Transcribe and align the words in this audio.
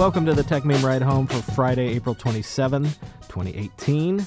Welcome 0.00 0.24
to 0.24 0.32
the 0.32 0.42
Techmeme 0.42 0.82
Ride 0.82 1.02
Home 1.02 1.26
for 1.26 1.42
Friday, 1.52 1.88
April 1.88 2.14
27, 2.14 2.84
2018. 2.84 4.26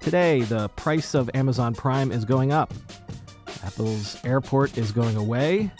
Today, 0.00 0.40
the 0.40 0.68
price 0.70 1.14
of 1.14 1.30
Amazon 1.32 1.76
Prime 1.76 2.10
is 2.10 2.24
going 2.24 2.50
up. 2.50 2.74
Apple's 3.62 4.18
airport 4.24 4.76
is 4.76 4.90
going 4.90 5.14
away. 5.14 5.70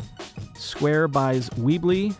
Square 0.54 1.08
buys 1.08 1.50
Weebly. 1.50 2.14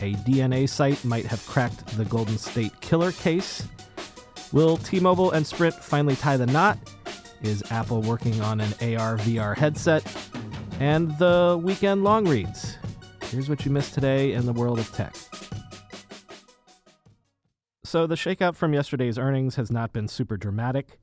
A 0.00 0.14
DNA 0.28 0.68
site 0.68 1.04
might 1.04 1.24
have 1.24 1.46
cracked 1.46 1.86
the 1.96 2.04
Golden 2.04 2.36
State 2.36 2.80
Killer 2.80 3.12
case. 3.12 3.68
Will 4.50 4.76
T 4.76 4.98
Mobile 4.98 5.30
and 5.30 5.46
Sprint 5.46 5.76
finally 5.76 6.16
tie 6.16 6.36
the 6.36 6.46
knot? 6.46 6.78
Is 7.42 7.62
Apple 7.70 8.02
working 8.02 8.40
on 8.40 8.60
an 8.60 8.72
AR 8.80 9.18
VR 9.18 9.56
headset? 9.56 10.04
And 10.80 11.16
the 11.18 11.60
weekend 11.62 12.02
long 12.02 12.26
reads. 12.26 12.76
Here's 13.22 13.48
what 13.48 13.64
you 13.64 13.70
missed 13.70 13.94
today 13.94 14.32
in 14.32 14.46
the 14.46 14.52
world 14.52 14.80
of 14.80 14.92
tech. 14.92 15.14
So, 17.94 18.08
the 18.08 18.16
shakeout 18.16 18.56
from 18.56 18.74
yesterday's 18.74 19.18
earnings 19.18 19.54
has 19.54 19.70
not 19.70 19.92
been 19.92 20.08
super 20.08 20.36
dramatic. 20.36 20.98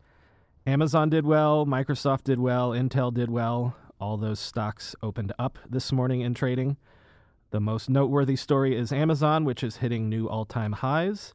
Amazon 0.67 1.09
did 1.09 1.25
well, 1.25 1.65
Microsoft 1.65 2.25
did 2.25 2.37
well, 2.37 2.71
Intel 2.71 3.13
did 3.13 3.31
well. 3.31 3.77
All 4.01 4.17
those 4.17 4.41
stocks 4.41 4.93
opened 5.01 5.31
up 5.39 5.57
this 5.69 5.93
morning 5.93 6.19
in 6.19 6.33
trading. 6.33 6.75
The 7.51 7.61
most 7.61 7.89
noteworthy 7.89 8.35
story 8.35 8.75
is 8.75 8.91
Amazon, 8.91 9.45
which 9.45 9.63
is 9.63 9.77
hitting 9.77 10.09
new 10.09 10.27
all 10.27 10.43
time 10.43 10.73
highs. 10.73 11.33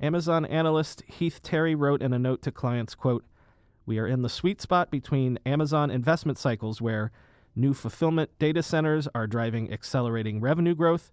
Amazon 0.00 0.44
analyst 0.44 1.04
Heath 1.06 1.40
Terry 1.40 1.76
wrote 1.76 2.02
in 2.02 2.12
a 2.12 2.18
note 2.18 2.42
to 2.42 2.50
clients, 2.50 2.96
quote, 2.96 3.24
We 3.86 4.00
are 4.00 4.08
in 4.08 4.22
the 4.22 4.28
sweet 4.28 4.60
spot 4.60 4.90
between 4.90 5.38
Amazon 5.46 5.88
investment 5.88 6.36
cycles 6.36 6.80
where 6.80 7.12
new 7.54 7.74
fulfillment 7.74 8.36
data 8.40 8.60
centers 8.60 9.06
are 9.14 9.28
driving 9.28 9.72
accelerating 9.72 10.40
revenue 10.40 10.74
growth 10.74 11.12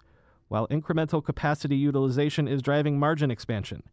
while 0.52 0.67
incremental 0.67 1.23
capacity 1.23 1.77
utilization 1.77 2.45
is 2.45 2.61
driving 2.61 2.99
margin 2.99 3.31
expansion. 3.31 3.83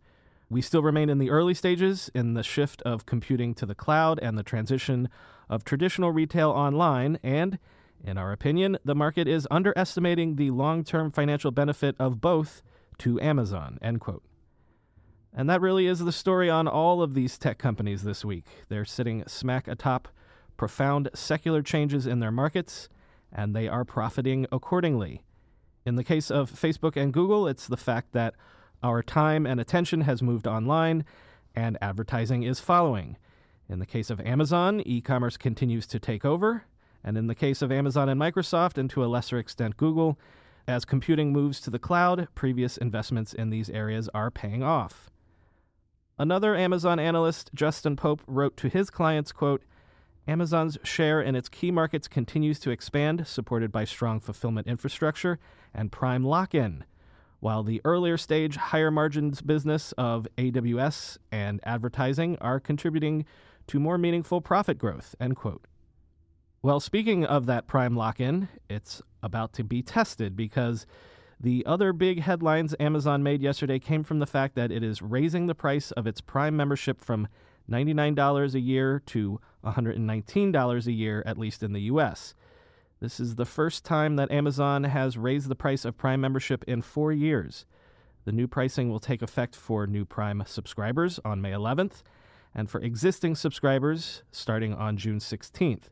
We 0.50 0.60
still 0.60 0.82
remain 0.82 1.08
in 1.08 1.18
the 1.18 1.30
early 1.30 1.54
stages 1.54 2.10
in 2.16 2.34
the 2.34 2.42
shift 2.42 2.82
of 2.82 3.06
computing 3.06 3.54
to 3.54 3.64
the 3.64 3.76
cloud 3.76 4.18
and 4.20 4.36
the 4.36 4.42
transition 4.42 5.08
of 5.48 5.62
traditional 5.62 6.10
retail 6.10 6.50
online, 6.50 7.20
and, 7.22 7.60
in 8.02 8.18
our 8.18 8.32
opinion, 8.32 8.76
the 8.84 8.96
market 8.96 9.28
is 9.28 9.46
underestimating 9.52 10.34
the 10.34 10.50
long 10.50 10.82
term 10.82 11.12
financial 11.12 11.52
benefit 11.52 11.94
of 12.00 12.20
both 12.20 12.60
to 12.98 13.20
Amazon. 13.20 13.78
End 13.80 14.00
quote. 14.00 14.24
And 15.32 15.48
that 15.48 15.60
really 15.60 15.86
is 15.86 16.00
the 16.00 16.10
story 16.10 16.50
on 16.50 16.66
all 16.66 17.02
of 17.02 17.14
these 17.14 17.38
tech 17.38 17.58
companies 17.58 18.02
this 18.02 18.24
week. 18.24 18.46
They're 18.68 18.84
sitting 18.84 19.22
smack 19.28 19.68
atop 19.68 20.08
profound 20.56 21.08
secular 21.14 21.62
changes 21.62 22.04
in 22.04 22.18
their 22.18 22.32
markets, 22.32 22.88
and 23.32 23.54
they 23.54 23.68
are 23.68 23.84
profiting 23.84 24.44
accordingly. 24.50 25.22
In 25.88 25.96
the 25.96 26.04
case 26.04 26.30
of 26.30 26.52
Facebook 26.52 27.00
and 27.00 27.14
Google, 27.14 27.48
it's 27.48 27.66
the 27.66 27.78
fact 27.78 28.12
that 28.12 28.34
our 28.82 29.02
time 29.02 29.46
and 29.46 29.58
attention 29.58 30.02
has 30.02 30.20
moved 30.22 30.46
online 30.46 31.02
and 31.54 31.78
advertising 31.80 32.42
is 32.42 32.60
following. 32.60 33.16
In 33.70 33.78
the 33.78 33.86
case 33.86 34.10
of 34.10 34.20
Amazon, 34.20 34.82
e 34.84 35.00
commerce 35.00 35.38
continues 35.38 35.86
to 35.86 35.98
take 35.98 36.26
over. 36.26 36.64
And 37.02 37.16
in 37.16 37.26
the 37.26 37.34
case 37.34 37.62
of 37.62 37.72
Amazon 37.72 38.10
and 38.10 38.20
Microsoft, 38.20 38.76
and 38.76 38.90
to 38.90 39.02
a 39.02 39.08
lesser 39.08 39.38
extent 39.38 39.78
Google, 39.78 40.18
as 40.66 40.84
computing 40.84 41.32
moves 41.32 41.58
to 41.62 41.70
the 41.70 41.78
cloud, 41.78 42.28
previous 42.34 42.76
investments 42.76 43.32
in 43.32 43.48
these 43.48 43.70
areas 43.70 44.10
are 44.12 44.30
paying 44.30 44.62
off. 44.62 45.08
Another 46.18 46.54
Amazon 46.54 46.98
analyst, 46.98 47.48
Justin 47.54 47.96
Post, 47.96 48.24
wrote 48.26 48.58
to 48.58 48.68
his 48.68 48.90
clients, 48.90 49.32
quote, 49.32 49.62
Amazon's 50.28 50.76
share 50.84 51.22
in 51.22 51.34
its 51.34 51.48
key 51.48 51.70
markets 51.70 52.06
continues 52.06 52.60
to 52.60 52.70
expand, 52.70 53.26
supported 53.26 53.72
by 53.72 53.84
strong 53.84 54.20
fulfillment 54.20 54.66
infrastructure 54.66 55.38
and 55.72 55.90
Prime 55.90 56.22
lock 56.22 56.54
in, 56.54 56.84
while 57.40 57.62
the 57.62 57.80
earlier 57.84 58.18
stage, 58.18 58.56
higher 58.56 58.90
margins 58.90 59.40
business 59.40 59.92
of 59.92 60.28
AWS 60.36 61.16
and 61.32 61.60
advertising 61.64 62.36
are 62.42 62.60
contributing 62.60 63.24
to 63.68 63.80
more 63.80 63.96
meaningful 63.96 64.42
profit 64.42 64.76
growth. 64.76 65.14
End 65.18 65.34
quote. 65.34 65.64
Well, 66.60 66.80
speaking 66.80 67.24
of 67.24 67.46
that 67.46 67.66
Prime 67.66 67.96
lock 67.96 68.20
in, 68.20 68.48
it's 68.68 69.00
about 69.22 69.54
to 69.54 69.64
be 69.64 69.82
tested 69.82 70.36
because 70.36 70.86
the 71.40 71.64
other 71.64 71.94
big 71.94 72.20
headlines 72.20 72.74
Amazon 72.78 73.22
made 73.22 73.40
yesterday 73.40 73.78
came 73.78 74.04
from 74.04 74.18
the 74.18 74.26
fact 74.26 74.56
that 74.56 74.72
it 74.72 74.82
is 74.82 75.00
raising 75.00 75.46
the 75.46 75.54
price 75.54 75.90
of 75.92 76.06
its 76.06 76.20
Prime 76.20 76.56
membership 76.56 77.00
from 77.00 77.28
$99 77.70 78.54
a 78.54 78.60
year 78.60 79.00
to 79.06 79.40
$119 79.64 80.86
a 80.86 80.92
year, 80.92 81.22
at 81.26 81.38
least 81.38 81.62
in 81.62 81.72
the 81.72 81.82
US. 81.82 82.34
This 83.00 83.20
is 83.20 83.36
the 83.36 83.44
first 83.44 83.84
time 83.84 84.16
that 84.16 84.30
Amazon 84.30 84.84
has 84.84 85.16
raised 85.16 85.48
the 85.48 85.54
price 85.54 85.84
of 85.84 85.96
Prime 85.96 86.20
membership 86.20 86.64
in 86.66 86.82
four 86.82 87.12
years. 87.12 87.64
The 88.24 88.32
new 88.32 88.48
pricing 88.48 88.90
will 88.90 89.00
take 89.00 89.22
effect 89.22 89.54
for 89.54 89.86
new 89.86 90.04
Prime 90.04 90.42
subscribers 90.46 91.20
on 91.24 91.40
May 91.40 91.52
11th 91.52 92.02
and 92.54 92.68
for 92.68 92.80
existing 92.80 93.36
subscribers 93.36 94.22
starting 94.32 94.74
on 94.74 94.96
June 94.96 95.18
16th. 95.18 95.84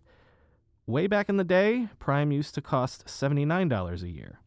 Way 0.87 1.06
back 1.06 1.28
in 1.28 1.37
the 1.37 1.44
day, 1.44 1.88
Prime 1.98 2.33
used 2.33 2.54
to 2.54 2.60
cost 2.60 3.06
$79 3.06 4.03
a 4.03 4.10
year. 4.10 4.41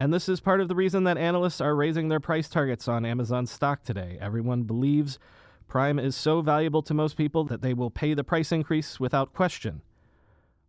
And 0.00 0.12
this 0.12 0.28
is 0.28 0.40
part 0.40 0.60
of 0.60 0.68
the 0.68 0.74
reason 0.74 1.04
that 1.04 1.18
analysts 1.18 1.60
are 1.60 1.74
raising 1.74 2.08
their 2.08 2.20
price 2.20 2.48
targets 2.48 2.86
on 2.86 3.04
Amazon 3.04 3.46
stock 3.46 3.82
today. 3.82 4.16
Everyone 4.20 4.62
believes 4.62 5.18
Prime 5.68 5.98
is 5.98 6.16
so 6.16 6.40
valuable 6.40 6.82
to 6.82 6.94
most 6.94 7.16
people 7.16 7.44
that 7.44 7.60
they 7.60 7.74
will 7.74 7.90
pay 7.90 8.14
the 8.14 8.24
price 8.24 8.50
increase 8.50 8.98
without 8.98 9.34
question. 9.34 9.82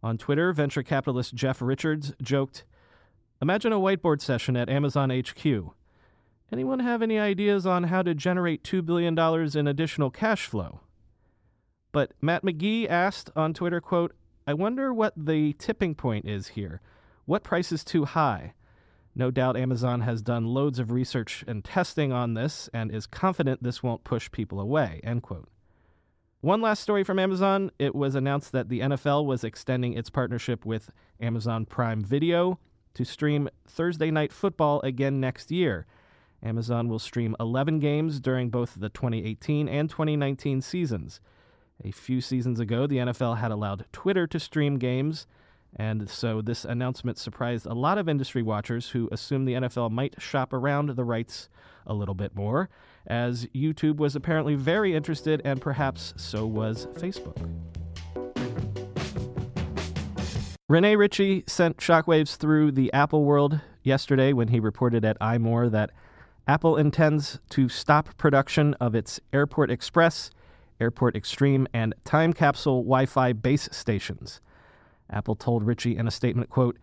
On 0.04 0.18
Twitter, 0.18 0.52
venture 0.54 0.84
capitalist 0.84 1.34
Jeff 1.34 1.62
Richards 1.62 2.14
joked 2.22 2.66
Imagine 3.42 3.72
a 3.72 3.80
whiteboard 3.80 4.22
session 4.22 4.58
at 4.58 4.70
Amazon 4.70 5.10
HQ. 5.10 5.74
Anyone 6.52 6.80
have 6.80 7.02
any 7.02 7.18
ideas 7.18 7.66
on 7.66 7.86
how 7.86 8.02
to 8.02 8.14
generate 8.14 8.64
$2 8.64 8.86
billion 8.86 9.18
in 9.58 9.68
additional 9.68 10.10
cash 10.10 10.46
flow? 10.46 10.82
But 11.94 12.12
Matt 12.22 12.44
McGee 12.44 12.90
asked 12.90 13.32
on 13.38 13.54
Twitter, 13.54 13.80
quote, 13.80 14.14
I 14.46 14.54
wonder 14.54 14.94
what 14.94 15.14
the 15.16 15.54
tipping 15.54 15.96
point 15.96 16.26
is 16.26 16.50
here. 16.50 16.82
What 17.26 17.44
price 17.44 17.72
is 17.72 17.84
too 17.84 18.06
high? 18.06 18.54
No 19.16 19.32
doubt 19.32 19.58
Amazon 19.58 20.02
has 20.02 20.22
done 20.22 20.46
loads 20.46 20.80
of 20.80 20.92
research 20.92 21.44
and 21.48 21.64
testing 21.64 22.12
on 22.12 22.34
this 22.34 22.70
and 22.74 22.92
is 22.92 23.06
confident 23.08 23.64
this 23.64 23.84
won't 23.84 24.04
push 24.04 24.32
people 24.32 24.60
away. 24.60 25.02
End 25.04 25.24
quote. 25.24 25.50
One 26.42 26.62
last 26.62 26.82
story 26.82 27.04
from 27.04 27.20
Amazon. 27.20 27.70
It 27.80 27.94
was 27.94 28.16
announced 28.16 28.54
that 28.54 28.70
the 28.70 28.80
NFL 28.80 29.26
was 29.26 29.44
extending 29.44 29.94
its 29.94 30.10
partnership 30.10 30.66
with 30.66 30.90
Amazon 31.20 31.66
Prime 31.66 32.02
Video 32.02 32.60
to 32.94 33.04
stream 33.04 33.50
Thursday 33.68 34.10
Night 34.10 34.32
Football 34.32 34.80
again 34.82 35.20
next 35.20 35.52
year. 35.52 35.86
Amazon 36.42 36.88
will 36.88 37.00
stream 37.00 37.36
11 37.40 37.80
games 37.80 38.22
during 38.22 38.50
both 38.50 38.76
the 38.80 38.88
2018 38.88 39.68
and 39.68 39.90
2019 39.90 40.62
seasons. 40.62 41.20
A 41.84 41.92
few 41.92 42.22
seasons 42.22 42.60
ago, 42.60 42.88
the 42.88 42.98
NFL 42.98 43.38
had 43.38 43.52
allowed 43.52 43.86
Twitter 43.92 44.26
to 44.28 44.40
stream 44.40 44.78
games, 44.78 45.28
and 45.76 46.10
so 46.10 46.42
this 46.42 46.66
announcement 46.66 47.18
surprised 47.18 47.66
a 47.66 47.74
lot 47.74 47.98
of 47.98 48.10
industry 48.10 48.42
watchers 48.42 48.90
who 48.90 49.08
assumed 49.12 49.48
the 49.48 49.54
NFL 49.54 49.92
might 49.92 50.22
shop 50.22 50.54
around 50.54 50.90
the 50.90 51.04
rights 51.04 51.50
a 51.86 51.94
little 51.94 52.16
bit 52.16 52.36
more, 52.36 52.70
as 53.08 53.46
YouTube 53.48 53.98
was 53.98 54.16
apparently 54.16 54.56
very 54.56 54.96
interested, 54.96 55.42
and 55.46 55.62
perhaps 55.62 56.14
so 56.18 56.46
was 56.46 56.88
Facebook. 56.88 57.38
Rene 60.68 60.96
Ritchie 60.96 61.46
sent 61.48 61.78
shockwaves 61.78 62.36
through 62.36 62.72
the 62.74 62.94
Apple 62.94 63.26
world 63.26 63.60
yesterday 63.82 64.34
when 64.34 64.50
he 64.50 64.60
reported 64.60 65.04
at 65.04 65.20
iMore 65.20 65.72
that 65.72 65.90
Apple 66.48 66.78
intends 66.78 67.40
to 67.50 67.70
stop 67.70 68.16
production 68.18 68.76
of 68.76 68.94
its 68.94 69.20
Airport 69.34 69.72
Express, 69.72 70.30
Airport 70.80 71.16
Extreme, 71.16 71.68
and 71.74 71.96
Time 72.06 72.34
Capsule 72.34 72.84
Wi 72.84 73.06
Fi 73.08 73.34
base 73.34 73.68
stations. 73.72 74.42
Apple 75.10 75.36
told 75.36 75.64
Ritchie 75.64 75.98
in 75.98 76.08
a 76.08 76.12
statement, 76.12 76.50
quote, 76.50 76.78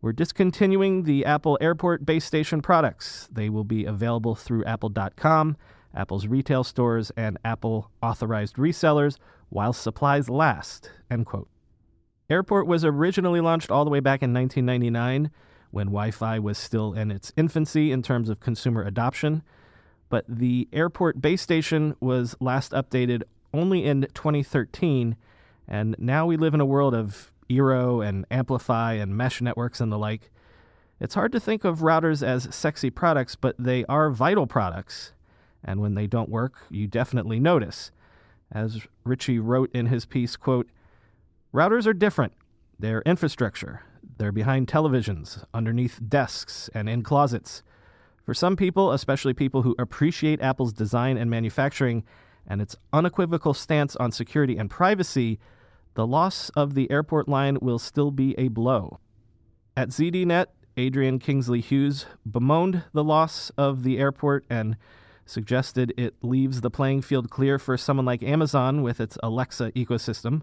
We're 0.00 0.12
discontinuing 0.12 1.04
the 1.04 1.24
Apple 1.24 1.58
Airport 1.60 2.04
base 2.04 2.24
station 2.24 2.60
products. 2.62 3.28
They 3.32 3.48
will 3.48 3.64
be 3.64 3.84
available 3.84 4.34
through 4.34 4.64
apple.com, 4.64 5.56
Apple's 5.94 6.26
retail 6.26 6.64
stores, 6.64 7.10
and 7.16 7.38
Apple 7.44 7.90
authorized 8.02 8.56
resellers 8.56 9.18
while 9.48 9.72
supplies 9.72 10.28
last, 10.28 10.90
end 11.10 11.26
quote. 11.26 11.48
Airport 12.30 12.66
was 12.66 12.84
originally 12.84 13.40
launched 13.40 13.70
all 13.70 13.84
the 13.84 13.90
way 13.90 14.00
back 14.00 14.22
in 14.22 14.32
1999 14.32 15.30
when 15.72 15.86
Wi 15.86 16.10
Fi 16.10 16.38
was 16.38 16.58
still 16.58 16.92
in 16.94 17.10
its 17.10 17.32
infancy 17.36 17.92
in 17.92 18.02
terms 18.02 18.28
of 18.28 18.40
consumer 18.40 18.82
adoption. 18.82 19.42
But 20.08 20.24
the 20.28 20.68
airport 20.72 21.20
base 21.20 21.42
station 21.42 21.96
was 22.00 22.36
last 22.40 22.72
updated 22.72 23.22
only 23.52 23.84
in 23.84 24.02
2013, 24.14 25.16
and 25.66 25.96
now 25.98 26.26
we 26.26 26.36
live 26.36 26.54
in 26.54 26.60
a 26.60 26.66
world 26.66 26.94
of 26.94 27.32
Eero 27.50 28.06
and 28.06 28.24
Amplify 28.30 28.94
and 28.94 29.16
mesh 29.16 29.40
networks 29.40 29.80
and 29.80 29.90
the 29.90 29.98
like. 29.98 30.30
It's 31.00 31.14
hard 31.14 31.32
to 31.32 31.40
think 31.40 31.64
of 31.64 31.80
routers 31.80 32.26
as 32.26 32.54
sexy 32.54 32.90
products, 32.90 33.34
but 33.34 33.56
they 33.58 33.84
are 33.86 34.10
vital 34.10 34.46
products. 34.46 35.12
And 35.64 35.80
when 35.80 35.94
they 35.94 36.06
don't 36.06 36.28
work, 36.28 36.54
you 36.70 36.86
definitely 36.86 37.40
notice. 37.40 37.90
As 38.52 38.86
Ritchie 39.04 39.38
wrote 39.38 39.70
in 39.74 39.86
his 39.86 40.04
piece, 40.04 40.36
quote, 40.36 40.68
Routers 41.52 41.86
are 41.86 41.92
different. 41.92 42.32
They're 42.78 43.02
infrastructure. 43.02 43.82
They're 44.18 44.32
behind 44.32 44.68
televisions, 44.68 45.44
underneath 45.52 46.00
desks, 46.06 46.70
and 46.74 46.88
in 46.88 47.02
closets. 47.02 47.62
For 48.24 48.34
some 48.34 48.56
people, 48.56 48.92
especially 48.92 49.34
people 49.34 49.62
who 49.62 49.74
appreciate 49.78 50.40
Apple's 50.40 50.72
design 50.72 51.16
and 51.16 51.30
manufacturing 51.30 52.04
and 52.46 52.60
its 52.60 52.76
unequivocal 52.92 53.54
stance 53.54 53.96
on 53.96 54.12
security 54.12 54.56
and 54.56 54.70
privacy, 54.70 55.38
the 55.94 56.06
loss 56.06 56.50
of 56.50 56.74
the 56.74 56.90
airport 56.90 57.28
line 57.28 57.58
will 57.60 57.78
still 57.78 58.10
be 58.10 58.34
a 58.38 58.48
blow. 58.48 58.98
At 59.76 59.90
ZDNet, 59.90 60.46
Adrian 60.76 61.18
Kingsley 61.18 61.60
Hughes 61.60 62.06
bemoaned 62.24 62.84
the 62.92 63.04
loss 63.04 63.50
of 63.58 63.82
the 63.82 63.98
airport 63.98 64.44
and 64.48 64.76
suggested 65.26 65.92
it 65.96 66.14
leaves 66.22 66.60
the 66.60 66.70
playing 66.70 67.02
field 67.02 67.30
clear 67.30 67.58
for 67.58 67.76
someone 67.76 68.06
like 68.06 68.22
Amazon 68.22 68.82
with 68.82 69.00
its 69.00 69.18
Alexa 69.22 69.72
ecosystem. 69.72 70.42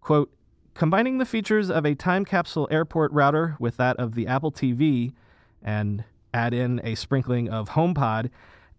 Quote, 0.00 0.32
combining 0.74 1.18
the 1.18 1.26
features 1.26 1.70
of 1.70 1.84
a 1.84 1.94
time 1.94 2.24
capsule 2.24 2.68
airport 2.70 3.12
router 3.12 3.56
with 3.58 3.76
that 3.76 3.96
of 3.96 4.14
the 4.14 4.26
Apple 4.26 4.52
TV 4.52 5.12
and 5.62 6.04
add 6.34 6.54
in 6.54 6.80
a 6.82 6.94
sprinkling 6.94 7.48
of 7.48 7.70
HomePod, 7.70 8.30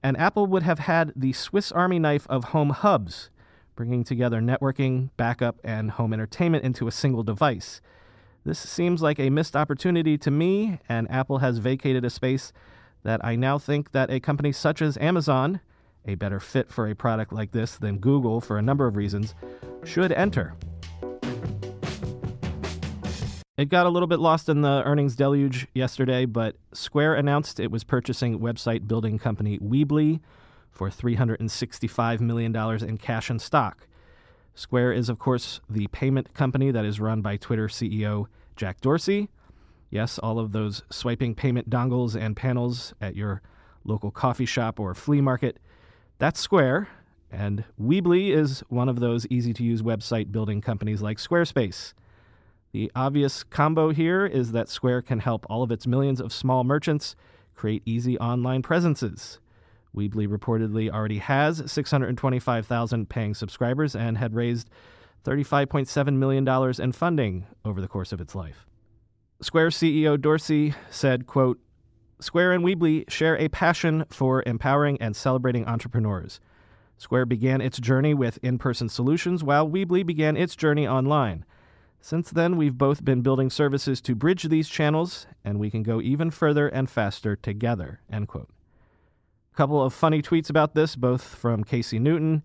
and 0.02 0.18
Apple 0.18 0.48
would 0.48 0.64
have 0.64 0.80
had 0.80 1.14
the 1.16 1.34
Swiss 1.34 1.72
Army 1.72 2.00
knife 2.00 2.28
of 2.30 2.46
home 2.46 2.72
hubs, 2.72 3.30
bringing 3.76 4.04
together 4.04 4.42
networking, 4.42 5.10
backup, 5.18 5.58
and 5.64 5.92
home 5.92 6.14
entertainment 6.14 6.64
into 6.64 6.88
a 6.88 6.92
single 6.92 7.24
device. 7.24 7.82
This 8.46 8.60
seems 8.60 9.02
like 9.02 9.20
a 9.20 9.30
missed 9.30 9.56
opportunity 9.56 10.18
to 10.18 10.30
me, 10.30 10.80
and 10.90 11.10
Apple 11.10 11.38
has 11.40 11.60
vacated 11.60 12.04
a 12.04 12.10
space 12.10 12.52
that 13.04 13.24
I 13.24 13.36
now 13.36 13.58
think 13.58 13.92
that 13.92 14.10
a 14.10 14.20
company 14.20 14.52
such 14.52 14.82
as 14.82 14.98
Amazon, 14.98 15.62
a 16.06 16.16
better 16.16 16.40
fit 16.40 16.72
for 16.72 16.90
a 16.90 16.96
product 16.96 17.32
like 17.32 17.52
this 17.52 17.78
than 17.78 18.00
Google 18.00 18.42
for 18.42 18.58
a 18.58 18.62
number 18.62 18.86
of 18.86 18.96
reasons, 18.96 19.34
should 19.84 20.12
enter. 20.12 20.56
It 23.56 23.70
got 23.70 23.86
a 23.86 23.90
little 23.90 24.08
bit 24.08 24.20
lost 24.20 24.50
in 24.50 24.62
the 24.62 24.82
earnings 24.84 25.16
deluge 25.16 25.68
yesterday, 25.76 26.26
but 26.26 26.56
Square 26.74 27.16
announced 27.16 27.60
it 27.60 27.70
was 27.70 27.84
purchasing 27.84 28.40
website 28.40 28.88
building 28.88 29.20
company 29.20 29.60
Weebly 29.60 30.20
for 30.74 30.90
$365 30.90 32.20
million 32.20 32.56
in 32.84 32.98
cash 32.98 33.30
and 33.30 33.42
stock. 33.42 33.88
Square 34.56 34.94
is, 34.94 35.10
of 35.10 35.20
course, 35.20 35.62
the 35.70 35.88
payment 35.88 36.34
company 36.34 36.72
that 36.72 36.86
is 36.86 37.00
run 37.00 37.22
by 37.22 37.38
Twitter 37.38 37.68
CEO 37.68 38.26
Jack 38.56 38.82
Dorsey. 38.82 39.30
Yes, 39.90 40.20
all 40.20 40.40
of 40.40 40.52
those 40.52 40.84
swiping 40.90 41.36
payment 41.36 41.70
dongles 41.70 42.20
and 42.20 42.36
panels 42.36 42.94
at 43.00 43.16
your 43.16 43.42
local 43.84 44.12
coffee 44.12 44.46
shop 44.46 44.80
or 44.80 44.94
flea 44.94 45.22
market. 45.22 45.60
That's 46.18 46.40
Square, 46.40 46.88
and 47.32 47.64
Weebly 47.82 48.30
is 48.30 48.62
one 48.70 48.90
of 48.90 49.00
those 49.00 49.26
easy 49.28 49.54
to 49.54 49.64
use 49.64 49.82
website 49.82 50.32
building 50.32 50.62
companies 50.62 51.02
like 51.02 51.18
Squarespace. 51.18 51.94
The 52.72 52.92
obvious 52.96 53.44
combo 53.44 53.92
here 53.92 54.26
is 54.26 54.52
that 54.52 54.70
Square 54.70 55.04
can 55.04 55.20
help 55.20 55.46
all 55.50 55.62
of 55.62 55.72
its 55.72 55.86
millions 55.86 56.20
of 56.20 56.34
small 56.34 56.64
merchants 56.64 57.16
create 57.56 57.84
easy 57.86 58.18
online 58.18 58.64
presences. 58.64 59.40
Weebly 59.96 60.28
reportedly 60.28 60.90
already 60.90 61.20
has 61.20 61.64
625,000 61.72 63.10
paying 63.10 63.34
subscribers 63.34 63.96
and 63.96 64.18
had 64.18 64.34
raised 64.34 64.70
$35.7 65.24 66.14
million 66.16 66.48
in 66.82 66.92
funding 66.92 67.46
over 67.64 67.80
the 67.80 67.88
course 67.88 68.12
of 68.12 68.20
its 68.20 68.36
life. 68.36 68.66
Square 69.42 69.70
CEO 69.70 70.20
Dorsey 70.20 70.74
said, 70.90 71.28
quote, 71.28 71.60
Square 72.20 72.54
and 72.54 72.64
Weebly 72.64 73.10
share 73.10 73.38
a 73.38 73.50
passion 73.50 74.06
for 74.10 74.44
empowering 74.46 74.98
and 75.02 75.16
celebrating 75.16 75.66
entrepreneurs. 75.66 76.40
Square 76.98 77.26
began 77.26 77.60
its 77.60 77.80
journey 77.80 78.14
with 78.14 78.40
in 78.42 78.58
person 78.58 78.88
solutions, 78.88 79.44
while 79.44 79.68
Weebly 79.68 80.06
began 80.06 80.38
its 80.38 80.56
journey 80.56 80.88
online. 80.88 81.44
Since 82.00 82.32
then, 82.32 82.56
we've 82.56 82.78
both 82.78 83.04
been 83.04 83.22
building 83.22 83.50
services 83.50 84.00
to 84.02 84.16
bridge 84.16 84.44
these 84.44 84.70
channels, 84.70 85.28
and 85.44 85.60
we 85.60 85.70
can 85.70 85.84
go 85.84 86.02
even 86.02 86.32
further 86.32 86.68
and 86.68 86.90
faster 86.90 87.36
together. 87.36 88.00
End 88.12 88.28
quote. 88.28 88.50
A 89.54 89.56
couple 89.56 89.84
of 89.84 89.94
funny 89.94 90.24
tweets 90.24 90.50
about 90.50 90.74
this, 90.74 90.96
both 90.96 91.24
from 91.24 91.64
Casey 91.64 92.00
Newton. 92.00 92.42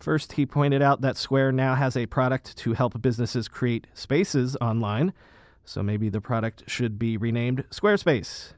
First, 0.00 0.32
he 0.32 0.44
pointed 0.44 0.82
out 0.82 1.00
that 1.00 1.16
Square 1.16 1.52
now 1.52 1.76
has 1.76 1.96
a 1.96 2.06
product 2.06 2.56
to 2.56 2.72
help 2.72 3.00
businesses 3.00 3.46
create 3.46 3.86
spaces 3.94 4.56
online, 4.60 5.12
so 5.64 5.80
maybe 5.80 6.08
the 6.08 6.20
product 6.20 6.64
should 6.66 6.98
be 6.98 7.16
renamed 7.16 7.62
Squarespace. 7.70 8.54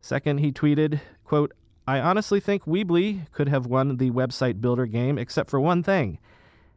Second, 0.00 0.38
he 0.38 0.50
tweeted, 0.50 1.00
quote, 1.24 1.52
I 1.86 2.00
honestly 2.00 2.40
think 2.40 2.64
Weebly 2.64 3.30
could 3.32 3.50
have 3.50 3.66
won 3.66 3.98
the 3.98 4.12
website 4.12 4.62
builder 4.62 4.86
game 4.86 5.18
except 5.18 5.50
for 5.50 5.60
one 5.60 5.82
thing. 5.82 6.18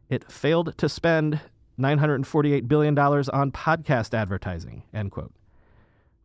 It 0.09 0.29
failed 0.29 0.77
to 0.77 0.89
spend 0.89 1.39
$948 1.79 2.67
billion 2.67 2.99
on 2.99 3.51
podcast 3.53 4.13
advertising, 4.13 4.83
end 4.93 5.11
quote. 5.11 5.31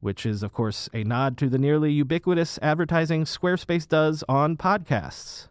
Which 0.04 0.26
is, 0.26 0.42
of 0.42 0.52
course, 0.52 0.90
a 0.92 1.02
nod 1.02 1.38
to 1.38 1.48
the 1.48 1.56
nearly 1.56 1.90
ubiquitous 1.90 2.58
advertising 2.60 3.24
Squarespace 3.24 3.88
does 3.88 4.22
on 4.28 4.54
podcasts. 4.54 5.48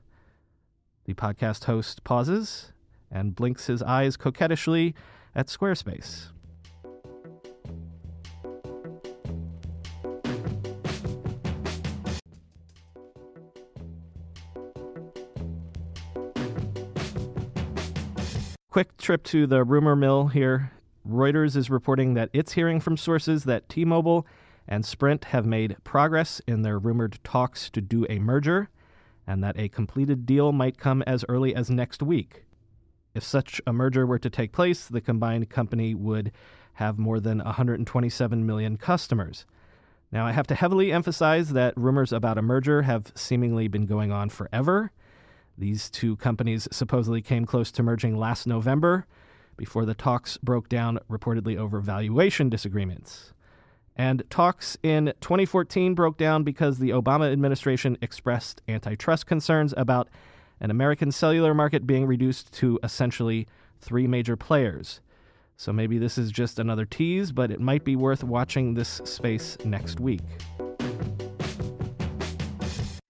The 1.05 1.15
podcast 1.15 1.63
host 1.63 2.03
pauses 2.03 2.71
and 3.09 3.35
blinks 3.35 3.65
his 3.65 3.81
eyes 3.81 4.15
coquettishly 4.15 4.94
at 5.33 5.47
Squarespace. 5.47 6.27
Quick 18.69 18.97
trip 18.97 19.23
to 19.23 19.47
the 19.47 19.63
rumor 19.63 19.95
mill 19.95 20.27
here. 20.27 20.73
Reuters 21.09 21.56
is 21.56 21.71
reporting 21.71 22.13
that 22.13 22.29
it's 22.33 22.51
hearing 22.53 22.79
from 22.79 22.97
sources 22.97 23.45
that 23.45 23.67
T 23.67 23.83
Mobile 23.83 24.27
and 24.68 24.86
Sprint 24.86 25.25
have 25.25 25.45
made 25.45 25.77
progress 25.83 26.42
in 26.48 26.62
their 26.62 26.80
rumored 26.80 27.19
talks 27.23 27.69
to 27.71 27.81
do 27.81 28.06
a 28.09 28.19
merger, 28.19 28.69
and 29.26 29.44
that 29.44 29.59
a 29.59 29.69
completed 29.69 30.26
deal 30.26 30.52
might 30.52 30.78
come 30.78 31.02
as 31.04 31.26
early 31.30 31.56
as 31.56 31.69
next 31.69 32.02
week. 32.02 32.45
If 33.14 33.23
such 33.23 33.61
a 33.68 33.73
merger 33.73 34.06
were 34.06 34.19
to 34.19 34.30
take 34.30 34.52
place, 34.52 34.87
the 34.87 35.02
combined 35.02 35.49
company 35.49 35.94
would 35.94 36.31
have 36.73 36.97
more 36.97 37.19
than 37.19 37.40
127 37.40 38.45
million 38.45 38.78
customers. 38.78 39.45
Now, 40.11 40.26
I 40.26 40.31
have 40.31 40.47
to 40.47 40.56
heavily 40.56 40.92
emphasize 40.92 41.49
that 41.54 41.78
rumors 41.78 42.11
about 42.11 42.37
a 42.37 42.42
merger 42.42 42.83
have 42.83 43.11
seemingly 43.16 43.68
been 43.68 43.85
going 43.85 44.11
on 44.11 44.30
forever 44.30 44.92
these 45.57 45.90
two 45.90 46.16
companies 46.16 46.68
supposedly 46.71 47.21
came 47.21 47.45
close 47.45 47.71
to 47.71 47.83
merging 47.83 48.18
last 48.18 48.47
November 48.47 49.06
before 49.56 49.85
the 49.85 49.94
talks 49.94 50.37
broke 50.37 50.68
down 50.68 50.99
reportedly 51.09 51.57
over 51.57 51.80
valuation 51.80 52.49
disagreements. 52.49 53.33
And 53.95 54.23
talks 54.30 54.78
in 54.81 55.14
2014 55.21 55.94
broke 55.94 56.18
down 56.18 56.44
because 56.44 56.80
the 56.80 56.90
Obama 56.90 57.31
administration 57.31 57.97
expressed 58.02 58.62
antitrust 58.68 59.28
concerns 59.28 59.73
about 59.78 60.09
an 60.59 60.71
American 60.71 61.12
cellular 61.12 61.54
market 61.54 61.85
being 61.85 62.06
reduced 62.06 62.52
to 62.54 62.80
essentially 62.83 63.47
three 63.80 64.07
major 64.07 64.35
players. 64.35 65.02
So 65.57 65.71
maybe 65.71 65.97
this 65.97 66.18
is 66.18 66.31
just 66.31 66.57
another 66.57 66.85
tease, 66.85 67.31
but 67.31 67.52
it 67.52 67.59
might 67.59 67.83
be 67.83 67.95
worth 67.95 68.23
watching 68.23 68.73
this 68.73 69.02
space 69.04 69.57
next 69.64 70.00
week. 70.00 70.21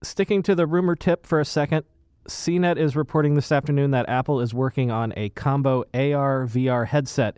Sticking 0.04 0.44
to 0.44 0.54
the 0.54 0.68
rumor 0.68 0.96
tip 0.96 1.26
for 1.26 1.40
a 1.40 1.46
second, 1.46 1.86
CNET 2.28 2.78
is 2.78 2.96
reporting 2.96 3.36
this 3.36 3.52
afternoon 3.52 3.92
that 3.92 4.08
Apple 4.10 4.40
is 4.40 4.54
working 4.54 4.92
on 4.92 5.14
a 5.16 5.30
combo 5.30 5.82
AR 5.94 6.46
VR 6.46 6.88
headset 6.88 7.38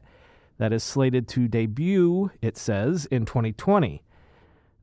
that 0.58 0.74
is 0.74 0.84
slated 0.84 1.28
to 1.30 1.48
debut, 1.48 2.32
it 2.42 2.58
says, 2.58 3.06
in 3.08 3.26
2020. 3.26 4.04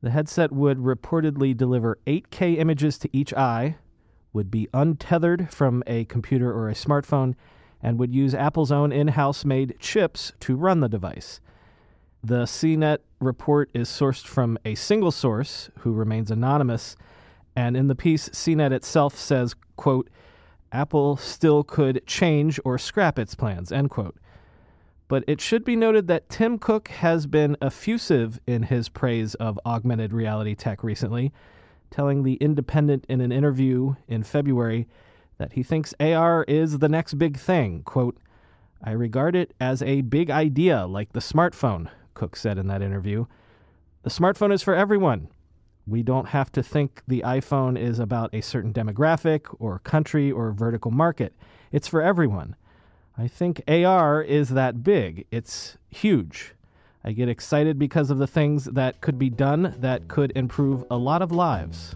The 0.01 0.09
headset 0.09 0.51
would 0.51 0.77
reportedly 0.79 1.55
deliver 1.55 1.99
8K 2.05 2.57
images 2.57 2.97
to 2.99 3.09
each 3.11 3.33
eye, 3.33 3.77
would 4.33 4.51
be 4.51 4.67
untethered 4.73 5.51
from 5.53 5.83
a 5.87 6.05
computer 6.05 6.51
or 6.51 6.69
a 6.69 6.73
smartphone, 6.73 7.35
and 7.81 7.99
would 7.99 8.13
use 8.13 8.33
Apple's 8.33 8.71
own 8.71 8.91
in 8.91 9.09
house 9.09 9.45
made 9.45 9.75
chips 9.79 10.33
to 10.41 10.55
run 10.55 10.79
the 10.79 10.89
device. 10.89 11.39
The 12.23 12.43
CNET 12.43 12.99
report 13.19 13.69
is 13.73 13.89
sourced 13.89 14.25
from 14.25 14.57
a 14.63 14.75
single 14.75 15.11
source 15.11 15.69
who 15.79 15.91
remains 15.91 16.31
anonymous 16.31 16.95
and 17.55 17.77
in 17.77 17.87
the 17.87 17.95
piece, 17.95 18.29
CNET 18.29 18.71
itself 18.71 19.15
says, 19.15 19.55
quote, 19.75 20.09
Apple 20.71 21.17
still 21.17 21.63
could 21.63 22.05
change 22.07 22.59
or 22.65 22.77
scrap 22.77 23.19
its 23.19 23.35
plans, 23.35 23.71
end 23.71 23.91
quote. 23.91 24.17
But 25.13 25.25
it 25.27 25.39
should 25.39 25.63
be 25.63 25.75
noted 25.75 26.07
that 26.07 26.27
Tim 26.27 26.57
Cook 26.57 26.87
has 26.87 27.27
been 27.27 27.55
effusive 27.61 28.39
in 28.47 28.63
his 28.63 28.89
praise 28.89 29.35
of 29.35 29.59
augmented 29.63 30.11
reality 30.11 30.55
tech 30.55 30.83
recently, 30.83 31.31
telling 31.91 32.23
The 32.23 32.33
Independent 32.37 33.05
in 33.07 33.21
an 33.21 33.31
interview 33.31 33.93
in 34.07 34.23
February 34.23 34.87
that 35.37 35.53
he 35.53 35.61
thinks 35.61 35.93
AR 35.99 36.45
is 36.47 36.79
the 36.79 36.89
next 36.89 37.19
big 37.19 37.37
thing. 37.37 37.83
Quote, 37.83 38.17
I 38.83 38.89
regard 38.93 39.35
it 39.35 39.53
as 39.61 39.83
a 39.83 40.01
big 40.01 40.31
idea 40.31 40.87
like 40.87 41.13
the 41.13 41.19
smartphone, 41.19 41.91
Cook 42.15 42.35
said 42.35 42.57
in 42.57 42.65
that 42.69 42.81
interview. 42.81 43.27
The 44.01 44.09
smartphone 44.09 44.51
is 44.51 44.63
for 44.63 44.73
everyone. 44.73 45.27
We 45.85 46.01
don't 46.01 46.29
have 46.29 46.51
to 46.53 46.63
think 46.63 47.03
the 47.07 47.21
iPhone 47.23 47.77
is 47.77 47.99
about 47.99 48.33
a 48.33 48.41
certain 48.41 48.73
demographic 48.73 49.41
or 49.59 49.77
country 49.77 50.31
or 50.31 50.51
vertical 50.53 50.89
market. 50.89 51.35
It's 51.71 51.87
for 51.87 52.01
everyone. 52.01 52.55
I 53.15 53.27
think 53.27 53.61
AR 53.67 54.23
is 54.23 54.49
that 54.49 54.83
big. 54.83 55.27
It's 55.29 55.77
huge. 55.91 56.55
I 57.03 57.11
get 57.11 57.29
excited 57.29 57.77
because 57.77 58.09
of 58.09 58.17
the 58.17 58.25
things 58.25 58.65
that 58.65 59.01
could 59.01 59.19
be 59.19 59.29
done 59.29 59.75
that 59.79 60.07
could 60.07 60.31
improve 60.35 60.83
a 60.89 60.97
lot 60.97 61.21
of 61.21 61.31
lives. 61.31 61.95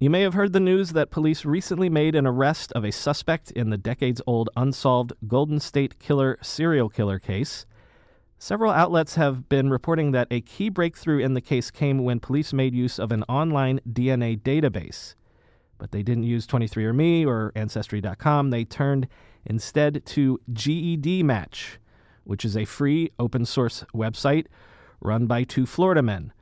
You 0.00 0.10
may 0.10 0.22
have 0.22 0.34
heard 0.34 0.52
the 0.52 0.60
news 0.60 0.90
that 0.90 1.12
police 1.12 1.44
recently 1.44 1.88
made 1.88 2.16
an 2.16 2.26
arrest 2.26 2.72
of 2.72 2.84
a 2.84 2.90
suspect 2.90 3.52
in 3.52 3.70
the 3.70 3.78
decades 3.78 4.20
old 4.26 4.50
unsolved 4.56 5.12
Golden 5.28 5.60
State 5.60 6.00
Killer 6.00 6.36
serial 6.42 6.88
killer 6.88 7.20
case. 7.20 7.64
Several 8.38 8.72
outlets 8.72 9.14
have 9.14 9.48
been 9.48 9.70
reporting 9.70 10.10
that 10.10 10.26
a 10.32 10.40
key 10.40 10.68
breakthrough 10.68 11.20
in 11.20 11.34
the 11.34 11.40
case 11.40 11.70
came 11.70 12.02
when 12.02 12.18
police 12.18 12.52
made 12.52 12.74
use 12.74 12.98
of 12.98 13.12
an 13.12 13.22
online 13.28 13.80
DNA 13.88 14.38
database. 14.38 15.14
But 15.78 15.90
they 15.90 16.02
didn't 16.02 16.24
use 16.24 16.46
23andMe 16.46 17.26
or 17.26 17.52
Ancestry.com. 17.54 18.50
They 18.50 18.64
turned 18.64 19.08
instead 19.44 20.04
to 20.06 20.40
GEDmatch, 20.52 21.76
which 22.24 22.44
is 22.44 22.56
a 22.56 22.64
free 22.64 23.12
open 23.18 23.44
source 23.44 23.84
website 23.94 24.46
run 25.00 25.26
by 25.26 25.44
two 25.44 25.66
Florida 25.66 26.02
men. 26.02 26.32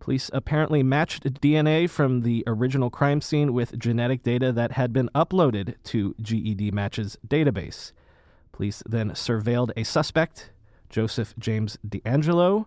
Police 0.00 0.30
apparently 0.32 0.82
matched 0.82 1.32
DNA 1.40 1.88
from 1.88 2.22
the 2.22 2.42
original 2.46 2.90
crime 2.90 3.20
scene 3.20 3.52
with 3.52 3.78
genetic 3.78 4.24
data 4.24 4.50
that 4.50 4.72
had 4.72 4.92
been 4.92 5.08
uploaded 5.14 5.76
to 5.84 6.14
GEDmatch's 6.20 7.16
database. 7.26 7.92
Police 8.50 8.82
then 8.84 9.10
surveilled 9.10 9.70
a 9.76 9.84
suspect, 9.84 10.50
Joseph 10.90 11.34
James 11.38 11.78
DeAngelo, 11.86 12.66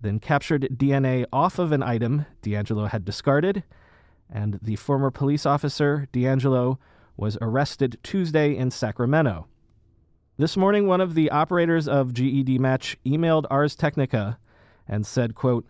then 0.00 0.18
captured 0.18 0.68
DNA 0.74 1.24
off 1.32 1.60
of 1.60 1.70
an 1.70 1.84
item 1.84 2.26
DeAngelo 2.42 2.88
had 2.88 3.04
discarded 3.04 3.62
and 4.32 4.58
the 4.62 4.76
former 4.76 5.10
police 5.10 5.44
officer, 5.44 6.08
DeAngelo, 6.12 6.78
was 7.16 7.36
arrested 7.40 7.98
Tuesday 8.02 8.56
in 8.56 8.70
Sacramento. 8.70 9.46
This 10.38 10.56
morning, 10.56 10.86
one 10.86 11.02
of 11.02 11.14
the 11.14 11.30
operators 11.30 11.86
of 11.86 12.14
GEDmatch 12.14 12.96
emailed 13.04 13.44
Ars 13.50 13.76
Technica 13.76 14.38
and 14.88 15.06
said, 15.06 15.34
quote, 15.34 15.66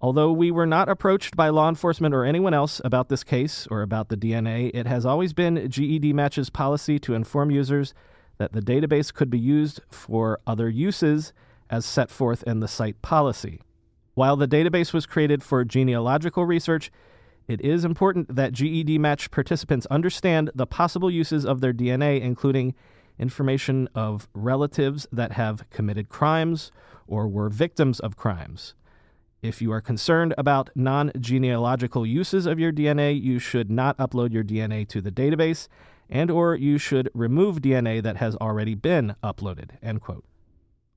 Although 0.00 0.32
we 0.32 0.50
were 0.50 0.66
not 0.66 0.88
approached 0.88 1.36
by 1.36 1.50
law 1.50 1.68
enforcement 1.68 2.14
or 2.14 2.24
anyone 2.24 2.54
else 2.54 2.80
about 2.82 3.10
this 3.10 3.22
case 3.22 3.68
or 3.70 3.82
about 3.82 4.08
the 4.08 4.16
DNA, 4.16 4.70
it 4.72 4.86
has 4.86 5.04
always 5.04 5.34
been 5.34 5.56
GEDmatch's 5.56 6.48
policy 6.48 6.98
to 7.00 7.12
inform 7.12 7.50
users 7.50 7.92
that 8.38 8.54
the 8.54 8.62
database 8.62 9.12
could 9.12 9.28
be 9.28 9.38
used 9.38 9.80
for 9.90 10.40
other 10.46 10.70
uses 10.70 11.34
as 11.68 11.84
set 11.84 12.10
forth 12.10 12.42
in 12.44 12.60
the 12.60 12.68
site 12.68 13.02
policy. 13.02 13.60
While 14.14 14.36
the 14.36 14.48
database 14.48 14.94
was 14.94 15.04
created 15.04 15.42
for 15.42 15.62
genealogical 15.66 16.46
research, 16.46 16.90
it 17.48 17.60
is 17.60 17.84
important 17.84 18.34
that 18.34 18.52
GEDmatch 18.52 19.30
participants 19.30 19.86
understand 19.86 20.50
the 20.54 20.66
possible 20.66 21.10
uses 21.10 21.44
of 21.44 21.60
their 21.60 21.72
DNA, 21.72 22.20
including 22.20 22.74
information 23.18 23.88
of 23.94 24.28
relatives 24.34 25.06
that 25.12 25.32
have 25.32 25.68
committed 25.70 26.08
crimes 26.08 26.70
or 27.06 27.28
were 27.28 27.48
victims 27.48 28.00
of 28.00 28.16
crimes. 28.16 28.74
If 29.42 29.62
you 29.62 29.72
are 29.72 29.80
concerned 29.80 30.34
about 30.36 30.70
non 30.74 31.12
genealogical 31.18 32.06
uses 32.06 32.46
of 32.46 32.58
your 32.58 32.72
DNA, 32.72 33.20
you 33.20 33.38
should 33.38 33.70
not 33.70 33.96
upload 33.96 34.32
your 34.32 34.44
DNA 34.44 34.86
to 34.88 35.00
the 35.00 35.10
database 35.10 35.66
and 36.10 36.30
or 36.30 36.54
you 36.54 36.76
should 36.76 37.08
remove 37.14 37.62
DNA 37.62 38.02
that 38.02 38.16
has 38.16 38.36
already 38.36 38.74
been 38.74 39.14
uploaded. 39.22 39.70
End 39.82 40.00
quote. 40.00 40.24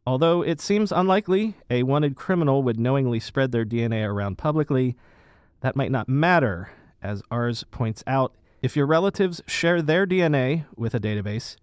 Although 0.05 0.41
it 0.41 0.59
seems 0.59 0.91
unlikely 0.91 1.55
a 1.69 1.83
wanted 1.83 2.15
criminal 2.15 2.63
would 2.63 2.79
knowingly 2.79 3.19
spread 3.19 3.51
their 3.51 3.65
DNA 3.65 4.05
around 4.05 4.37
publicly, 4.37 4.97
that 5.63 5.77
might 5.77 5.91
not 5.91 6.09
matter, 6.09 6.69
as 7.01 7.23
Ars 7.31 7.63
points 7.71 8.03
out. 8.05 8.35
If 8.61 8.75
your 8.75 8.85
relatives 8.85 9.41
share 9.47 9.81
their 9.81 10.05
DNA 10.05 10.65
with 10.75 10.93
a 10.93 10.99
database, 10.99 11.55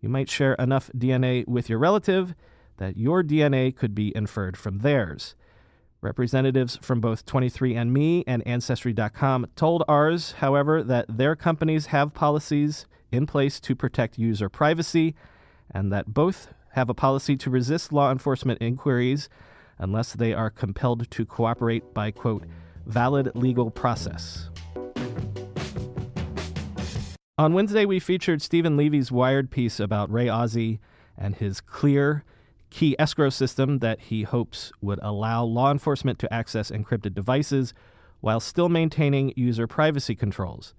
you 0.00 0.08
might 0.08 0.30
share 0.30 0.54
enough 0.54 0.90
DNA 0.96 1.46
with 1.46 1.68
your 1.68 1.78
relative 1.78 2.34
that 2.78 2.96
your 2.96 3.22
DNA 3.22 3.76
could 3.76 3.94
be 3.94 4.10
inferred 4.16 4.56
from 4.56 4.78
theirs. 4.78 5.34
Representatives 6.00 6.78
from 6.80 7.02
both 7.02 7.26
23andMe 7.26 8.24
and 8.26 8.44
Ancestry.com 8.46 9.46
told 9.54 9.84
Ars, 9.86 10.32
however, 10.38 10.82
that 10.82 11.04
their 11.18 11.36
companies 11.36 11.86
have 11.86 12.14
policies 12.14 12.86
in 13.12 13.26
place 13.26 13.60
to 13.60 13.76
protect 13.76 14.18
user 14.18 14.48
privacy 14.48 15.14
and 15.70 15.92
that 15.92 16.14
both 16.14 16.54
have 16.70 16.88
a 16.88 16.94
policy 16.94 17.36
to 17.36 17.50
resist 17.50 17.92
law 17.92 18.10
enforcement 18.10 18.62
inquiries 18.62 19.28
unless 19.78 20.14
they 20.14 20.32
are 20.32 20.48
compelled 20.48 21.10
to 21.10 21.26
cooperate 21.26 21.92
by, 21.92 22.10
quote, 22.10 22.44
valid 22.86 23.34
legal 23.34 23.70
process. 23.70 24.48
On 27.38 27.54
Wednesday, 27.54 27.84
we 27.84 27.98
featured 27.98 28.42
Steven 28.42 28.76
Levy's 28.76 29.10
Wired 29.10 29.50
piece 29.50 29.80
about 29.80 30.12
Ray 30.12 30.28
Ozzie 30.28 30.80
and 31.16 31.34
his 31.34 31.60
clear 31.60 32.24
key 32.70 32.96
escrow 32.98 33.30
system 33.30 33.80
that 33.80 34.00
he 34.00 34.22
hopes 34.22 34.72
would 34.80 34.98
allow 35.02 35.44
law 35.44 35.70
enforcement 35.70 36.18
to 36.18 36.32
access 36.32 36.70
encrypted 36.70 37.14
devices 37.14 37.74
while 38.20 38.40
still 38.40 38.68
maintaining 38.68 39.32
user 39.36 39.66
privacy 39.66 40.14
controls. 40.14 40.74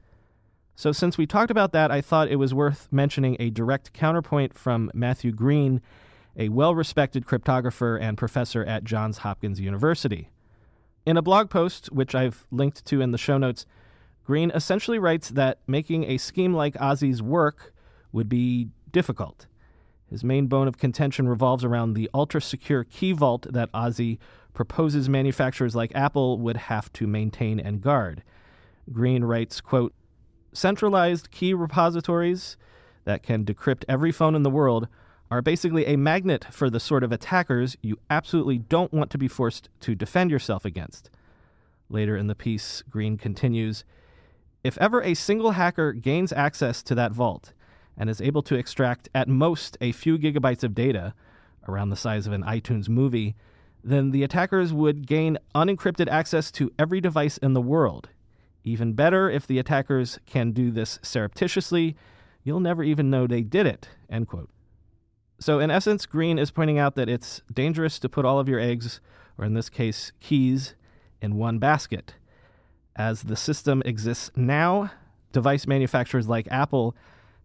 So, 0.75 0.91
since 0.91 1.17
we 1.17 1.27
talked 1.27 1.51
about 1.51 1.71
that, 1.73 1.91
I 1.91 2.01
thought 2.01 2.29
it 2.29 2.37
was 2.37 2.53
worth 2.53 2.87
mentioning 2.91 3.37
a 3.39 3.51
direct 3.51 3.93
counterpoint 3.93 4.57
from 4.57 4.89
Matthew 4.93 5.31
Green, 5.31 5.81
a 6.35 6.49
well 6.49 6.73
respected 6.73 7.25
cryptographer 7.25 7.99
and 8.01 8.17
professor 8.17 8.63
at 8.63 8.83
Johns 8.83 9.19
Hopkins 9.19 9.59
University. 9.59 10.29
In 11.05 11.17
a 11.17 11.21
blog 11.21 11.49
post, 11.49 11.87
which 11.87 12.15
I've 12.15 12.47
linked 12.49 12.85
to 12.85 13.01
in 13.01 13.11
the 13.11 13.17
show 13.17 13.37
notes, 13.37 13.65
Green 14.23 14.51
essentially 14.51 14.99
writes 14.99 15.29
that 15.29 15.59
making 15.67 16.05
a 16.05 16.17
scheme 16.17 16.53
like 16.53 16.79
Ozzie's 16.79 17.21
work 17.21 17.73
would 18.13 18.29
be 18.29 18.69
difficult. 18.91 19.47
His 20.09 20.23
main 20.23 20.47
bone 20.47 20.67
of 20.67 20.77
contention 20.77 21.27
revolves 21.27 21.65
around 21.65 21.93
the 21.93 22.09
ultra 22.13 22.41
secure 22.41 22.85
key 22.85 23.11
vault 23.11 23.47
that 23.51 23.69
Ozzie 23.73 24.19
proposes 24.53 25.09
manufacturers 25.09 25.75
like 25.75 25.93
Apple 25.93 26.39
would 26.39 26.55
have 26.55 26.93
to 26.93 27.07
maintain 27.07 27.59
and 27.59 27.81
guard. 27.81 28.23
Green 28.91 29.23
writes, 29.25 29.59
quote, 29.59 29.93
Centralized 30.53 31.31
key 31.31 31.53
repositories 31.53 32.55
that 33.05 33.23
can 33.23 33.43
decrypt 33.43 33.83
every 33.89 34.11
phone 34.11 34.35
in 34.35 34.43
the 34.43 34.51
world 34.51 34.87
are 35.33 35.41
basically 35.41 35.87
a 35.87 35.95
magnet 35.95 36.45
for 36.51 36.69
the 36.69 36.79
sort 36.79 37.03
of 37.03 37.11
attackers 37.11 37.75
you 37.81 37.97
absolutely 38.07 38.59
don't 38.59 38.93
want 38.93 39.09
to 39.09 39.17
be 39.17 39.27
forced 39.27 39.67
to 39.79 39.95
defend 39.95 40.29
yourself 40.29 40.63
against. 40.63 41.09
Later 41.89 42.15
in 42.15 42.27
the 42.27 42.35
piece, 42.35 42.83
Green 42.87 43.17
continues 43.17 43.83
If 44.63 44.77
ever 44.77 45.01
a 45.01 45.15
single 45.15 45.53
hacker 45.53 45.91
gains 45.91 46.31
access 46.31 46.83
to 46.83 46.93
that 46.93 47.13
vault 47.13 47.51
and 47.97 48.11
is 48.11 48.21
able 48.21 48.43
to 48.43 48.53
extract 48.53 49.09
at 49.15 49.27
most 49.27 49.75
a 49.81 49.91
few 49.91 50.19
gigabytes 50.19 50.63
of 50.63 50.75
data, 50.75 51.15
around 51.67 51.89
the 51.89 51.95
size 51.95 52.27
of 52.27 52.33
an 52.33 52.43
iTunes 52.43 52.87
movie, 52.87 53.33
then 53.83 54.11
the 54.11 54.21
attackers 54.21 54.71
would 54.71 55.07
gain 55.07 55.39
unencrypted 55.55 56.07
access 56.09 56.51
to 56.51 56.71
every 56.77 57.01
device 57.01 57.39
in 57.39 57.53
the 57.53 57.61
world. 57.61 58.09
Even 58.63 58.93
better, 58.93 59.31
if 59.31 59.47
the 59.47 59.57
attackers 59.57 60.19
can 60.27 60.51
do 60.51 60.69
this 60.69 60.99
surreptitiously, 61.01 61.95
you'll 62.43 62.59
never 62.59 62.83
even 62.83 63.09
know 63.09 63.25
they 63.25 63.41
did 63.41 63.65
it. 63.65 63.89
End 64.11 64.27
quote. 64.27 64.51
So, 65.43 65.59
in 65.59 65.69
essence, 65.69 66.05
Green 66.05 66.39
is 66.39 66.51
pointing 66.51 66.79
out 66.79 66.95
that 66.95 67.09
it's 67.09 67.41
dangerous 67.53 67.99
to 67.99 68.07
put 68.07 68.23
all 68.23 68.39
of 68.39 68.47
your 68.47 68.61
eggs, 68.61 69.01
or 69.37 69.43
in 69.43 69.55
this 69.55 69.67
case, 69.67 70.13
keys, 70.21 70.73
in 71.21 71.35
one 71.35 71.59
basket. 71.59 72.13
As 72.95 73.23
the 73.23 73.35
system 73.35 73.83
exists 73.83 74.31
now, 74.37 74.91
device 75.33 75.67
manufacturers 75.67 76.29
like 76.29 76.47
Apple 76.49 76.95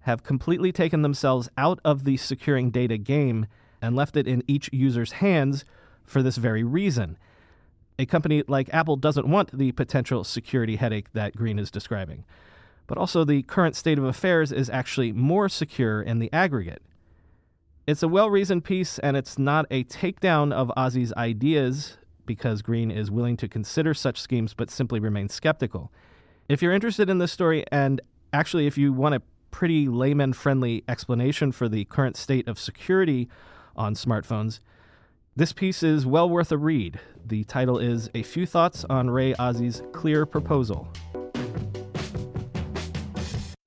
have 0.03 0.23
completely 0.23 0.71
taken 0.71 1.03
themselves 1.03 1.49
out 1.59 1.81
of 1.85 2.05
the 2.05 2.17
securing 2.17 2.71
data 2.71 2.99
game 2.99 3.49
and 3.83 3.97
left 3.97 4.17
it 4.17 4.29
in 4.29 4.45
each 4.47 4.71
user's 4.73 5.15
hands 5.15 5.65
for 6.05 6.23
this 6.23 6.37
very 6.37 6.63
reason. 6.63 7.19
A 7.99 8.07
company 8.07 8.45
like 8.47 8.73
Apple 8.73 8.95
doesn't 8.95 9.27
want 9.27 9.51
the 9.51 9.73
potential 9.73 10.23
security 10.23 10.77
headache 10.77 11.13
that 11.15 11.35
Green 11.35 11.59
is 11.59 11.69
describing. 11.69 12.25
But 12.87 12.97
also, 12.97 13.25
the 13.25 13.43
current 13.43 13.75
state 13.75 13.99
of 13.99 14.05
affairs 14.05 14.53
is 14.53 14.71
actually 14.71 15.11
more 15.11 15.49
secure 15.49 16.01
in 16.01 16.21
the 16.21 16.33
aggregate. 16.33 16.81
It's 17.89 18.03
a 18.03 18.09
well 18.09 18.29
reasoned 18.29 18.65
piece, 18.65 18.99
and 18.99 19.17
it's 19.17 19.39
not 19.39 19.65
a 19.71 19.83
takedown 19.85 20.53
of 20.53 20.71
Ozzie's 20.77 21.11
ideas 21.15 21.97
because 22.27 22.61
Green 22.61 22.91
is 22.91 23.11
willing 23.11 23.39
to 23.39 23.49
consider 23.49 23.95
such 23.95 24.21
schemes 24.21 24.53
but 24.53 24.69
simply 24.69 25.01
remains 25.01 25.33
skeptical. 25.33 25.91
If 26.51 26.61
you're 26.61 26.75
interested 26.75 27.09
in 27.09 27.17
this 27.17 27.33
story, 27.33 27.65
and 27.73 28.03
actually 28.31 28.67
if 28.67 28.77
you 28.77 28.93
want 28.93 29.15
a 29.15 29.23
pretty 29.51 29.89
layman 29.89 30.35
friendly 30.35 30.85
explanation 30.87 31.51
for 31.51 31.67
the 31.67 31.87
current 31.87 32.19
state 32.19 32.47
of 32.47 32.59
security 32.59 33.27
on 33.75 33.95
smartphones. 33.95 34.61
This 35.35 35.55
piece 35.55 35.83
is 35.83 36.05
well 36.05 36.29
worth 36.29 36.53
a 36.53 36.59
read. 36.59 37.01
The 37.25 37.45
title 37.45 37.79
is 37.79 38.11
A 38.15 38.23
Few 38.23 38.45
Thoughts 38.45 38.85
on 38.91 39.09
Ray 39.09 39.33
Ozzie's 39.39 39.81
Clear 39.93 40.27
Proposal. 40.27 40.89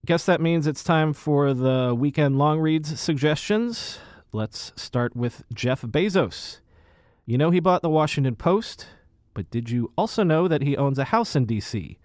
Guess 0.06 0.28
that 0.28 0.42
means 0.42 0.68
it's 0.68 0.84
time 0.84 1.12
for 1.12 1.56
the 1.56 1.96
weekend 1.98 2.38
long 2.38 2.60
reads 2.60 3.00
suggestions. 3.00 3.98
Let's 4.34 4.72
start 4.78 5.14
with 5.14 5.44
Jeff 5.54 5.82
Bezos. 5.82 6.62
You 7.26 7.38
know, 7.38 7.52
he 7.52 7.60
bought 7.60 7.82
the 7.82 7.90
Washington 7.90 8.38
Post, 8.38 8.88
but 9.34 9.52
did 9.52 9.70
you 9.70 9.92
also 9.98 10.24
know 10.24 10.48
that 10.48 10.62
he 10.62 10.78
owns 10.78 10.98
a 10.98 11.06
house 11.06 11.36
in 11.36 11.46
D.C.? 11.46 12.00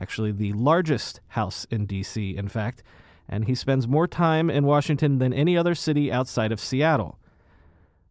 Actually, 0.00 0.30
the 0.30 0.52
largest 0.52 1.20
house 1.30 1.66
in 1.72 1.86
D.C., 1.86 2.36
in 2.36 2.48
fact, 2.48 2.84
and 3.28 3.46
he 3.46 3.56
spends 3.56 3.88
more 3.88 4.06
time 4.06 4.50
in 4.50 4.66
Washington 4.66 5.18
than 5.18 5.32
any 5.32 5.56
other 5.56 5.74
city 5.74 6.12
outside 6.12 6.52
of 6.52 6.60
Seattle. 6.60 7.18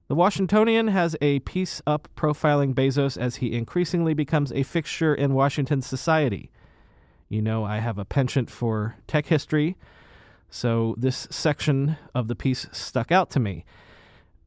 The 0.09 0.15
Washingtonian 0.15 0.89
has 0.89 1.15
a 1.21 1.39
piece 1.39 1.81
up 1.87 2.09
profiling 2.17 2.73
Bezos 2.73 3.17
as 3.17 3.37
he 3.37 3.53
increasingly 3.53 4.13
becomes 4.13 4.51
a 4.51 4.63
fixture 4.63 5.15
in 5.15 5.33
Washington 5.33 5.81
society. 5.81 6.51
You 7.29 7.41
know, 7.41 7.63
I 7.63 7.77
have 7.77 7.97
a 7.97 8.03
penchant 8.03 8.49
for 8.49 8.97
tech 9.07 9.27
history, 9.27 9.77
so 10.53 10.93
this 10.99 11.27
section 11.31 11.97
of 12.13 12.27
the 12.27 12.35
piece 12.35 12.67
stuck 12.71 13.11
out 13.11 13.31
to 13.31 13.39
me. 13.39 13.65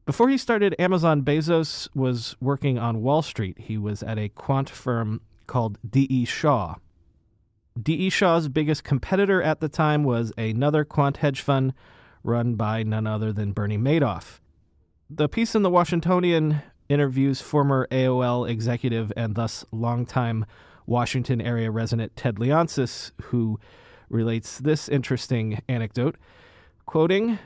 Before 0.05 0.29
he 0.29 0.37
started 0.37 0.73
Amazon, 0.79 1.21
Bezos 1.21 1.89
was 1.93 2.37
working 2.39 2.79
on 2.79 3.01
Wall 3.01 3.21
Street. 3.21 3.59
He 3.59 3.77
was 3.77 4.01
at 4.03 4.17
a 4.17 4.29
quant 4.29 4.69
firm 4.69 5.19
called 5.47 5.77
D.E. 5.87 6.23
Shaw. 6.23 6.75
D.E. 7.79 8.09
Shaw's 8.09 8.47
biggest 8.47 8.85
competitor 8.85 9.43
at 9.43 9.59
the 9.59 9.67
time 9.67 10.05
was 10.05 10.31
another 10.37 10.85
quant 10.85 11.17
hedge 11.17 11.41
fund 11.41 11.73
run 12.23 12.55
by 12.55 12.83
none 12.83 13.05
other 13.05 13.33
than 13.33 13.51
Bernie 13.51 13.77
Madoff. 13.77 14.39
The 15.09 15.27
piece 15.27 15.55
in 15.55 15.61
the 15.61 15.69
Washingtonian 15.69 16.61
interviews 16.87 17.41
former 17.41 17.85
AOL 17.91 18.49
executive 18.49 19.11
and 19.17 19.35
thus 19.35 19.65
longtime 19.73 20.45
Washington 20.85 21.41
area 21.41 21.69
resident 21.69 22.15
Ted 22.15 22.35
Leonsis, 22.35 23.11
who 23.23 23.59
relates 24.09 24.57
this 24.57 24.87
interesting 24.89 25.61
anecdote. 25.67 26.15
Quoting, 26.85 27.39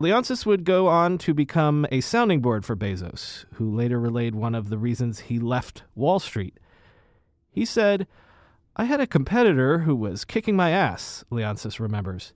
Leonsis 0.00 0.44
would 0.44 0.64
go 0.64 0.86
on 0.86 1.18
to 1.18 1.32
become 1.32 1.86
a 1.90 2.00
sounding 2.00 2.40
board 2.40 2.64
for 2.64 2.76
Bezos, 2.76 3.46
who 3.54 3.74
later 3.74 3.98
relayed 3.98 4.34
one 4.34 4.54
of 4.54 4.68
the 4.68 4.78
reasons 4.78 5.20
he 5.20 5.38
left 5.38 5.84
Wall 5.94 6.18
Street. 6.18 6.58
He 7.50 7.64
said, 7.64 8.06
I 8.76 8.84
had 8.84 9.00
a 9.00 9.06
competitor 9.06 9.80
who 9.80 9.96
was 9.96 10.24
kicking 10.24 10.54
my 10.54 10.70
ass, 10.70 11.24
Leonsis 11.30 11.80
remembers. 11.80 12.34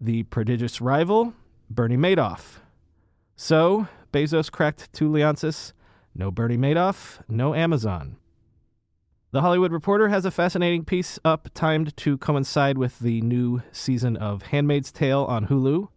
The 0.00 0.24
prodigious 0.24 0.80
rival, 0.80 1.32
Bernie 1.70 1.96
Madoff. 1.96 2.60
So, 3.34 3.88
Bezos 4.12 4.50
cracked 4.52 4.92
to 4.94 5.10
Leonsis 5.10 5.72
no 6.18 6.30
Bernie 6.30 6.56
Madoff, 6.56 7.20
no 7.28 7.54
Amazon. 7.54 8.16
The 9.36 9.42
Hollywood 9.42 9.70
Reporter 9.70 10.08
has 10.08 10.24
a 10.24 10.30
fascinating 10.30 10.82
piece 10.86 11.18
up 11.22 11.50
timed 11.52 11.94
to 11.98 12.16
coincide 12.16 12.78
with 12.78 13.00
the 13.00 13.20
new 13.20 13.60
season 13.70 14.16
of 14.16 14.44
Handmaid's 14.44 14.90
Tale 14.90 15.24
on 15.24 15.48
Hulu. 15.48 15.88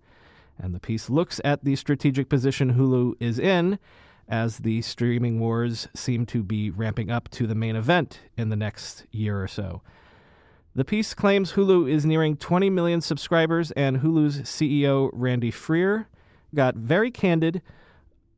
And 0.61 0.75
the 0.75 0.79
piece 0.81 1.09
looks 1.09 1.39
at 1.45 1.63
the 1.63 1.77
strategic 1.77 2.27
position 2.27 2.73
Hulu 2.73 3.13
is 3.17 3.39
in 3.39 3.79
as 4.27 4.57
the 4.57 4.81
streaming 4.81 5.39
wars 5.39 5.87
seem 5.95 6.25
to 6.25 6.43
be 6.43 6.69
ramping 6.69 7.09
up 7.09 7.29
to 7.29 7.47
the 7.47 7.55
main 7.55 7.77
event 7.77 8.19
in 8.35 8.49
the 8.49 8.57
next 8.57 9.05
year 9.09 9.41
or 9.41 9.47
so. 9.47 9.83
The 10.75 10.83
piece 10.83 11.13
claims 11.13 11.53
Hulu 11.53 11.89
is 11.89 12.05
nearing 12.05 12.35
20 12.35 12.69
million 12.69 12.99
subscribers, 12.99 13.71
and 13.71 14.01
Hulu's 14.01 14.39
CEO, 14.39 15.11
Randy 15.13 15.49
Freer, 15.49 16.09
got 16.53 16.75
very 16.75 17.09
candid 17.09 17.61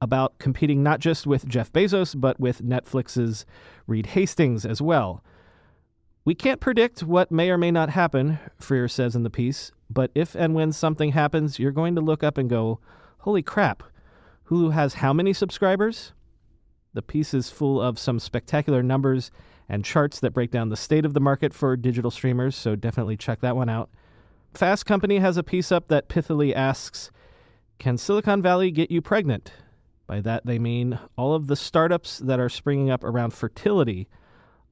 about 0.01 0.39
competing 0.39 0.81
not 0.81 0.99
just 0.99 1.27
with 1.27 1.47
Jeff 1.47 1.71
Bezos, 1.71 2.19
but 2.19 2.39
with 2.39 2.63
Netflix's 2.63 3.45
Reed 3.87 4.07
Hastings 4.07 4.65
as 4.65 4.81
well. 4.81 5.23
We 6.25 6.35
can't 6.35 6.59
predict 6.59 7.03
what 7.03 7.31
may 7.31 7.49
or 7.49 7.57
may 7.57 7.71
not 7.71 7.91
happen, 7.91 8.39
Freer 8.59 8.87
says 8.87 9.15
in 9.15 9.23
the 9.23 9.29
piece, 9.29 9.71
but 9.89 10.11
if 10.13 10.35
and 10.35 10.53
when 10.53 10.71
something 10.71 11.11
happens, 11.11 11.59
you're 11.59 11.71
going 11.71 11.95
to 11.95 12.01
look 12.01 12.23
up 12.23 12.37
and 12.37 12.49
go, 12.49 12.79
holy 13.19 13.41
crap, 13.41 13.83
Hulu 14.49 14.73
has 14.73 14.95
how 14.95 15.13
many 15.13 15.33
subscribers? 15.33 16.13
The 16.93 17.01
piece 17.01 17.33
is 17.33 17.49
full 17.49 17.81
of 17.81 17.97
some 17.97 18.19
spectacular 18.19 18.83
numbers 18.83 19.31
and 19.69 19.85
charts 19.85 20.19
that 20.19 20.33
break 20.33 20.51
down 20.51 20.69
the 20.69 20.75
state 20.75 21.05
of 21.05 21.13
the 21.13 21.21
market 21.21 21.53
for 21.53 21.77
digital 21.77 22.11
streamers, 22.11 22.55
so 22.55 22.75
definitely 22.75 23.17
check 23.17 23.39
that 23.41 23.55
one 23.55 23.69
out. 23.69 23.89
Fast 24.53 24.85
Company 24.85 25.19
has 25.19 25.37
a 25.37 25.43
piece 25.43 25.71
up 25.71 25.87
that 25.87 26.09
pithily 26.09 26.53
asks 26.53 27.09
can 27.79 27.97
Silicon 27.97 28.43
Valley 28.43 28.69
get 28.69 28.91
you 28.91 29.01
pregnant? 29.01 29.53
By 30.11 30.19
that, 30.19 30.45
they 30.45 30.59
mean 30.59 30.99
all 31.15 31.33
of 31.33 31.47
the 31.47 31.55
startups 31.55 32.19
that 32.19 32.37
are 32.37 32.49
springing 32.49 32.89
up 32.89 33.01
around 33.01 33.31
fertility, 33.31 34.09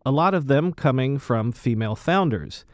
a 0.05 0.11
lot 0.11 0.33
of 0.33 0.47
them 0.47 0.73
coming 0.73 1.17
from 1.17 1.53
female 1.53 1.95
founders. 1.95 2.65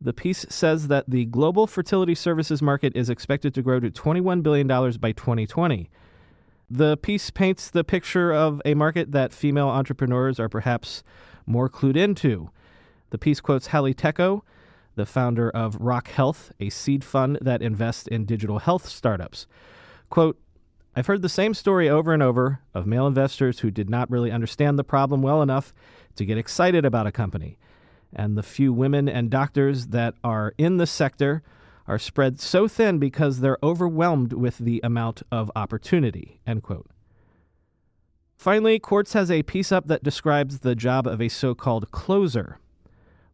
The 0.00 0.12
piece 0.12 0.44
says 0.48 0.88
that 0.88 1.08
the 1.08 1.26
global 1.26 1.68
fertility 1.68 2.16
services 2.16 2.60
market 2.60 2.96
is 2.96 3.08
expected 3.08 3.54
to 3.54 3.62
grow 3.62 3.78
to 3.78 3.88
$21 3.88 4.42
billion 4.42 4.66
by 4.66 5.12
2020. 5.12 5.90
The 6.68 6.96
piece 6.96 7.30
paints 7.30 7.70
the 7.70 7.84
picture 7.84 8.32
of 8.32 8.60
a 8.64 8.74
market 8.74 9.12
that 9.12 9.32
female 9.32 9.68
entrepreneurs 9.68 10.40
are 10.40 10.48
perhaps 10.48 11.04
more 11.46 11.68
clued 11.68 11.96
into. 11.96 12.50
The 13.10 13.18
piece 13.18 13.40
quotes 13.40 13.68
Halle 13.68 13.94
Tecco, 13.94 14.42
the 14.96 15.06
founder 15.06 15.50
of 15.50 15.76
Rock 15.76 16.08
Health, 16.08 16.50
a 16.58 16.68
seed 16.68 17.04
fund 17.04 17.38
that 17.40 17.62
invests 17.62 18.08
in 18.08 18.24
digital 18.24 18.58
health 18.58 18.88
startups. 18.88 19.46
Quote, 20.10 20.36
I've 20.94 21.06
heard 21.06 21.22
the 21.22 21.28
same 21.28 21.54
story 21.54 21.88
over 21.88 22.12
and 22.12 22.22
over 22.22 22.60
of 22.74 22.86
male 22.86 23.06
investors 23.06 23.60
who 23.60 23.70
did 23.70 23.88
not 23.88 24.10
really 24.10 24.30
understand 24.30 24.78
the 24.78 24.84
problem 24.84 25.22
well 25.22 25.40
enough 25.40 25.72
to 26.16 26.26
get 26.26 26.36
excited 26.36 26.84
about 26.84 27.06
a 27.06 27.12
company. 27.12 27.58
And 28.12 28.36
the 28.36 28.42
few 28.42 28.74
women 28.74 29.08
and 29.08 29.30
doctors 29.30 29.86
that 29.86 30.14
are 30.22 30.52
in 30.58 30.76
the 30.76 30.86
sector 30.86 31.42
are 31.86 31.98
spread 31.98 32.40
so 32.40 32.68
thin 32.68 32.98
because 32.98 33.40
they're 33.40 33.58
overwhelmed 33.62 34.34
with 34.34 34.58
the 34.58 34.80
amount 34.84 35.22
of 35.32 35.50
opportunity. 35.56 36.40
End 36.46 36.62
quote. 36.62 36.90
Finally, 38.36 38.78
Quartz 38.78 39.14
has 39.14 39.30
a 39.30 39.44
piece 39.44 39.72
up 39.72 39.86
that 39.86 40.02
describes 40.02 40.58
the 40.58 40.74
job 40.74 41.06
of 41.06 41.22
a 41.22 41.28
so 41.28 41.54
called 41.54 41.90
closer. 41.90 42.58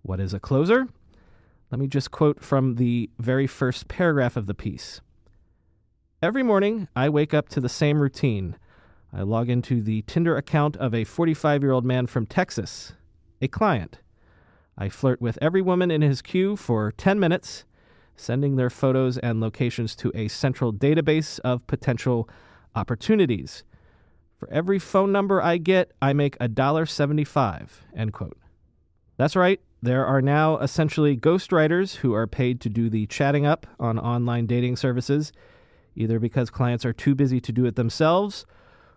What 0.02 0.20
is 0.20 0.32
a 0.32 0.38
closer? 0.38 0.86
Let 1.72 1.80
me 1.80 1.88
just 1.88 2.12
quote 2.12 2.40
from 2.40 2.76
the 2.76 3.10
very 3.18 3.46
first 3.46 3.88
paragraph 3.88 4.36
of 4.36 4.46
the 4.46 4.54
piece. 4.54 5.00
Every 6.20 6.42
morning, 6.42 6.88
I 6.96 7.08
wake 7.08 7.32
up 7.32 7.48
to 7.50 7.60
the 7.60 7.68
same 7.68 8.00
routine. 8.00 8.56
I 9.12 9.22
log 9.22 9.48
into 9.48 9.80
the 9.80 10.02
Tinder 10.02 10.36
account 10.36 10.76
of 10.78 10.92
a 10.92 11.04
45 11.04 11.62
year 11.62 11.70
old 11.70 11.84
man 11.84 12.08
from 12.08 12.26
Texas, 12.26 12.94
a 13.40 13.46
client. 13.46 14.00
I 14.76 14.88
flirt 14.88 15.20
with 15.20 15.38
every 15.40 15.62
woman 15.62 15.92
in 15.92 16.02
his 16.02 16.20
queue 16.20 16.56
for 16.56 16.90
10 16.90 17.20
minutes, 17.20 17.64
sending 18.16 18.56
their 18.56 18.68
photos 18.68 19.16
and 19.18 19.40
locations 19.40 19.94
to 19.94 20.10
a 20.12 20.26
central 20.26 20.72
database 20.72 21.38
of 21.44 21.64
potential 21.68 22.28
opportunities. 22.74 23.62
For 24.40 24.50
every 24.50 24.80
phone 24.80 25.12
number 25.12 25.40
I 25.40 25.56
get, 25.56 25.92
I 26.02 26.14
make 26.14 26.36
$1.75. 26.38 27.68
End 27.96 28.12
quote. 28.12 28.38
That's 29.18 29.36
right. 29.36 29.60
There 29.80 30.04
are 30.04 30.20
now 30.20 30.58
essentially 30.58 31.16
ghostwriters 31.16 31.96
who 31.96 32.12
are 32.12 32.26
paid 32.26 32.60
to 32.62 32.68
do 32.68 32.90
the 32.90 33.06
chatting 33.06 33.46
up 33.46 33.68
on 33.78 34.00
online 34.00 34.46
dating 34.46 34.74
services, 34.74 35.32
either 35.96 36.18
because 36.18 36.50
clients 36.50 36.84
are 36.84 36.92
too 36.92 37.14
busy 37.14 37.40
to 37.40 37.52
do 37.52 37.66
it 37.66 37.76
themselves 37.76 38.46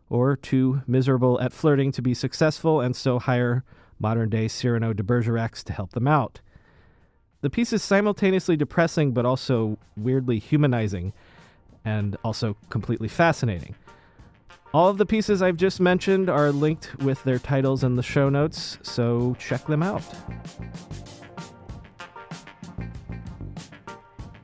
or 0.09 0.35
too 0.35 0.81
miserable 0.85 1.39
at 1.39 1.53
flirting 1.53 1.91
to 1.91 2.01
be 2.01 2.13
successful 2.13 2.81
and 2.81 2.95
so 2.95 3.19
hire 3.19 3.63
modern 3.99 4.29
day 4.29 4.47
Cyrano 4.47 4.93
de 4.93 5.03
Bergeracs 5.03 5.63
to 5.63 5.73
help 5.73 5.91
them 5.91 6.07
out. 6.07 6.41
The 7.41 7.49
piece 7.49 7.73
is 7.73 7.81
simultaneously 7.81 8.55
depressing 8.55 9.13
but 9.13 9.25
also 9.25 9.77
weirdly 9.95 10.39
humanizing 10.39 11.13
and 11.85 12.17
also 12.23 12.55
completely 12.69 13.07
fascinating. 13.07 13.75
All 14.73 14.87
of 14.87 14.97
the 14.97 15.05
pieces 15.05 15.41
I've 15.41 15.57
just 15.57 15.79
mentioned 15.79 16.29
are 16.29 16.51
linked 16.51 16.97
with 16.99 17.21
their 17.23 17.39
titles 17.39 17.83
in 17.83 17.95
the 17.95 18.03
show 18.03 18.29
notes, 18.29 18.77
so 18.83 19.35
check 19.37 19.65
them 19.65 19.83
out. 19.83 20.03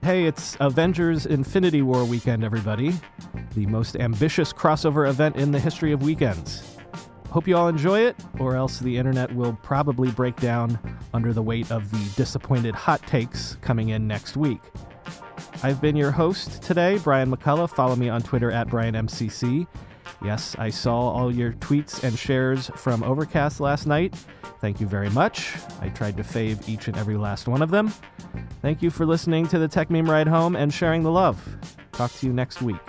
Hey, 0.07 0.23
it's 0.23 0.55
Avengers 0.61 1.25
Infinity 1.25 1.81
War 1.81 2.05
weekend, 2.05 2.41
everybody. 2.41 2.93
The 3.55 3.65
most 3.65 3.97
ambitious 3.97 4.53
crossover 4.53 5.09
event 5.09 5.35
in 5.35 5.51
the 5.51 5.59
history 5.59 5.91
of 5.91 6.01
weekends. 6.01 6.77
Hope 7.29 7.45
you 7.45 7.57
all 7.57 7.67
enjoy 7.67 7.99
it, 7.99 8.15
or 8.39 8.55
else 8.55 8.79
the 8.79 8.95
internet 8.95 9.35
will 9.35 9.59
probably 9.63 10.09
break 10.11 10.37
down 10.37 10.79
under 11.13 11.33
the 11.33 11.41
weight 11.41 11.69
of 11.71 11.91
the 11.91 12.09
disappointed 12.15 12.73
hot 12.73 13.05
takes 13.05 13.57
coming 13.59 13.89
in 13.89 14.07
next 14.07 14.37
week. 14.37 14.61
I've 15.61 15.81
been 15.81 15.97
your 15.97 16.11
host 16.11 16.61
today, 16.63 16.99
Brian 16.99 17.29
McCullough. 17.29 17.69
Follow 17.69 17.97
me 17.97 18.07
on 18.07 18.21
Twitter 18.21 18.49
at 18.49 18.69
BrianMCC 18.69 19.67
Yes, 20.23 20.55
I 20.57 20.69
saw 20.69 21.09
all 21.11 21.33
your 21.33 21.53
tweets 21.53 22.03
and 22.03 22.17
shares 22.17 22.71
from 22.75 23.03
Overcast 23.03 23.59
last 23.59 23.85
night. 23.85 24.15
Thank 24.61 24.81
you 24.81 24.87
very 24.87 25.09
much. 25.11 25.53
I 25.79 25.89
tried 25.89 26.17
to 26.17 26.23
fave 26.23 26.67
each 26.67 26.87
and 26.87 26.97
every 26.97 27.17
last 27.17 27.47
one 27.47 27.61
of 27.61 27.69
them. 27.69 27.93
Thank 28.61 28.81
you 28.81 28.89
for 28.89 29.05
listening 29.05 29.47
to 29.49 29.59
the 29.59 29.67
Techmeme 29.67 30.07
Ride 30.07 30.27
Home 30.27 30.55
and 30.55 30.73
sharing 30.73 31.03
the 31.03 31.11
love. 31.11 31.39
Talk 31.91 32.11
to 32.13 32.25
you 32.25 32.33
next 32.33 32.61
week. 32.61 32.81